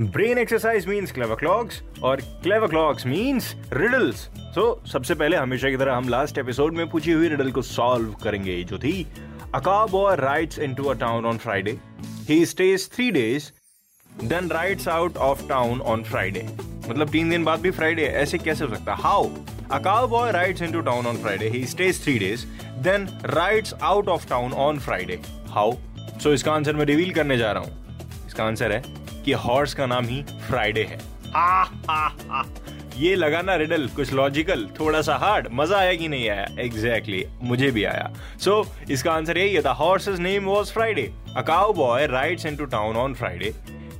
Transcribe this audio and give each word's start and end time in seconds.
brain 0.00 0.38
exercise 0.38 0.86
means 0.86 1.12
clever 1.12 1.36
clocks 1.36 1.80
और 2.02 2.20
clever 2.42 2.68
clocks 2.68 3.06
means 3.06 3.54
riddles 3.72 4.20
so 4.54 4.66
सबसे 4.86 5.14
पहले 5.14 5.36
हमेशा 5.36 5.70
की 5.70 5.76
तरह 5.76 5.94
हम 5.94 6.08
लास्ट 6.08 6.36
एपिसोड 6.38 6.74
में 6.74 6.88
पूछी 6.90 7.12
हुई 7.12 7.28
रिडल 7.28 7.50
को 7.52 7.62
सॉल्व 7.62 8.12
करेंगे 8.22 8.62
जो 8.64 8.78
थी 8.78 8.92
a cowboy 9.86 10.16
rides 10.16 10.58
into 10.58 10.84
a 10.84 10.92
town 11.00 11.24
on 11.26 11.38
Friday 11.38 11.76
he 12.28 12.44
stays 12.46 12.88
three 12.92 13.10
days 13.10 13.50
then 14.24 14.50
rides 14.50 14.86
out 14.88 15.16
of 15.28 15.46
town 15.48 15.80
on 15.80 16.02
Friday 16.02 16.46
मतलब 16.88 17.10
तीन 17.12 17.30
दिन 17.30 17.44
बाद 17.44 17.60
भी 17.60 17.70
फ्राइडे 17.70 18.04
ऐसे 18.22 18.38
कैसे 18.38 18.64
हो 18.64 18.74
सकता 18.74 18.94
how 18.94 19.28
A 19.70 19.78
cowboy 19.80 20.26
rides 20.32 20.62
into 20.62 20.82
town 20.82 21.06
on 21.06 21.18
Friday. 21.18 21.48
He 21.50 21.58
stays 21.66 21.98
three 21.98 22.18
days, 22.18 22.44
then 22.84 23.02
rides 23.34 23.74
out 23.82 24.08
of 24.08 24.22
town 24.28 24.54
on 24.66 24.78
Friday. 24.84 25.18
How? 25.56 25.66
So 26.22 26.32
इसका 26.34 26.52
आंसर 26.52 26.76
मैं 26.76 26.84
रिवील 26.84 27.12
करने 27.14 27.36
जा 27.38 27.52
रहा 27.52 27.62
हूँ। 27.62 28.26
इसका 28.26 28.44
आंसर 28.44 28.72
है 28.72 28.82
कि 29.24 29.32
हॉर्स 29.32 29.74
का 29.74 29.86
नाम 29.86 30.04
ही 30.04 30.22
फ्राइडे 30.22 30.82
है। 30.82 30.98
आ, 31.34 31.64
आ, 31.90 32.10
आ, 32.30 32.42
ये 32.96 33.14
लगा 33.14 33.42
ना 33.42 33.54
रिडल 33.56 33.88
कुछ 33.88 34.12
लॉजिकल 34.12 34.68
थोड़ा 34.80 35.02
सा 35.02 35.16
हार्ड 35.16 35.48
मज़ा 35.52 35.78
आया 35.78 35.94
कि 35.94 36.08
नहीं 36.08 36.28
आया? 36.30 36.46
एग्जैक्टली 36.58 37.20
exactly, 37.20 37.48
मुझे 37.48 37.70
भी 37.70 37.84
आया। 37.84 38.10
सो 38.38 38.64
so, 38.64 38.90
इसका 38.90 39.12
आंसर 39.12 39.38
यही 39.38 39.54
है 39.54 39.62
the 39.64 40.16
name 40.20 40.44
was 40.44 40.72
Friday 40.72 41.12
a 41.36 41.40
cowboy 41.72 42.06
rides 42.06 42.46
into 42.56 42.64
town 42.64 42.96
on 42.96 43.14
Friday 43.14 43.54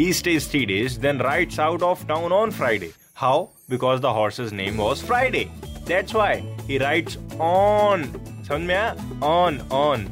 he 0.00 0.12
stays 0.12 0.50
three 0.50 0.66
days 0.66 1.00
then 1.00 1.18
rides 1.18 1.60
out 1.60 1.82
of 1.82 2.06
town 2.06 2.32
on 2.32 2.50
Friday 2.50 2.90
how 3.14 3.46
because 3.72 4.00
the 4.00 4.12
horse's 4.12 4.52
name 4.52 4.76
was 4.76 5.04
Friday. 5.04 5.44
That's 5.88 6.14
why 6.14 6.32
he 6.68 6.78
rides 6.78 7.16
on. 7.34 8.04
समझ 8.48 8.60
में 8.60 8.74
आया? 8.74 8.96
On 9.24 9.60
on 9.72 10.06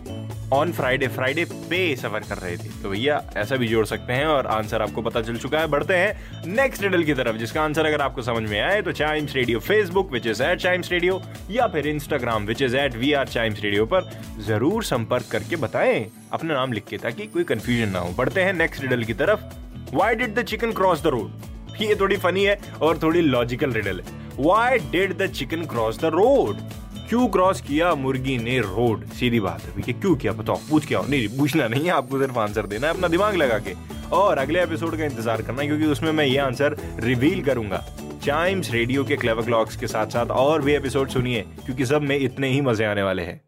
on 0.53 0.73
Friday 0.73 1.07
Friday 1.09 1.45
पे 1.45 1.95
सफ़र 1.97 2.21
कर 2.29 2.39
रहे 2.39 2.57
थे। 2.57 2.69
तो 2.83 2.89
भैया, 2.89 3.23
ऐसा 3.37 3.57
भी 3.57 3.69
जोड़ 3.69 3.85
सकते 3.87 4.13
हैं 4.13 4.27
और 4.27 4.47
आंसर 4.47 4.83
आपको 4.83 5.03
पता 5.03 5.21
चल 5.23 5.37
चुका 5.37 5.61
है। 5.61 5.67
बढ़ते 5.67 5.95
हैं 5.95 6.45
नेक्स्ट 6.47 6.83
रिडल 6.83 7.05
की 7.05 7.15
तरफ़, 7.15 7.37
जिसका 7.37 7.63
आंसर 7.63 7.87
अगर 7.87 8.01
आपको 8.01 8.23
समझ 8.23 8.43
में 8.51 8.61
आए 8.61 8.83
तो 8.83 8.93
Chimes 8.93 9.35
radio 9.35 9.61
Facebook 9.61 10.13
which 10.13 10.27
is 10.27 10.43
at 10.43 10.59
Chimes 10.59 10.91
radio 10.93 11.21
या 11.51 11.67
फिर 11.67 11.87
Instagram 11.89 12.47
which 12.47 12.63
is 12.63 12.77
at 12.77 12.97
we 12.97 13.13
are 13.13 13.29
Chimes 13.29 13.61
radio 13.61 13.87
पर 13.87 14.11
ज़रूर 14.47 14.85
संपर्क 14.85 15.31
करके 15.33 15.57
बताएँ 15.57 16.05
अपना 16.33 16.55
नाम 16.55 16.73
लिख 16.73 16.85
के, 16.85 16.99
ताकि 16.99 17.27
कोई 17.29 17.45
कंफ्यूजन 17.45 17.93
ना 17.93 17.99
हो। 17.99 18.13
बढ़ते 18.19 18.43
हैं 18.43 18.53
नेक्स्ट 18.55 18.83
रिडल 18.83 19.05
की 19.05 19.15
तरफ़। 19.15 19.95
Why 19.95 20.15
did 20.15 20.35
the 20.35 20.43
chicken 20.45 20.73
cross 20.73 21.03
the 21.03 21.07
road 21.09 21.51
ये 21.81 21.95
थोड़ी 22.01 22.17
फनी 22.19 22.45
है 22.45 22.59
और 22.83 22.99
थोड़ी 23.03 23.21
लॉजिकल 23.21 23.73
रिडल 23.73 24.01
है। 24.01 24.21
Why 24.39 24.79
did 24.91 25.17
the 25.19 25.27
chicken 25.31 25.65
cross 25.67 26.01
the 26.01 26.11
road 26.15 26.59
क्यों 27.13 27.27
क्रॉस 27.29 27.61
किया 27.61 27.95
मुर्गी 27.95 28.37
ने 28.39 28.59
रोड? 28.59 29.05
सीधी 29.11 29.41
बात 29.41 29.61
है। 29.61 29.75
भैया 29.75 29.99
क्यों 30.01 30.15
किया? 30.17 30.33
बताओ, 30.33 30.57
पूछ 30.71 30.87
क्या 30.87 31.01
नहीं 31.01 31.29
पूछना 31.29 31.67
नहीं 31.69 31.85
है, 31.85 31.91
आपको 31.91 32.19
सिर्फ़ 32.19 32.39
आंसर 32.39 32.67
देना 32.67 32.87
है, 32.87 32.95
अपना 32.95 33.09
दिमाग 33.09 33.37
लगा 33.37 33.59
के। 33.59 33.75
और 34.13 34.39
अगले 34.39 34.63
एपिसोड 34.63 34.97
का 34.99 35.05
इंतज़ार 35.05 35.43
करना 35.43 35.67
क्योंकि 35.67 35.87
उसमें 35.87 36.11
मैं 36.13 36.25
ये 36.25 36.39
आंसर 36.39 36.77
रिवील 37.01 37.43
करूँगा। 37.45 37.85
चाइम्स 38.25 38.71
रेडियो 38.71 39.05
के 39.05 39.17
क्लेवर 39.17 39.45
क्लॉक्स 39.45 39.77
के 39.77 39.87
साथ 39.87 40.07
साथ 40.07 40.31
और 40.31 40.63
भी 40.63 40.75
एपिसोड 40.75 41.09
सुनिए, 41.09 41.45
क्योंकि 41.65 41.87
सब 41.87 42.03
में 42.03 42.19
इतने 42.19 42.49
ही 42.49 42.61
मज़े 42.61 42.85
आने 42.85 43.03
वाले 43.03 43.23
हैं। 43.23 43.41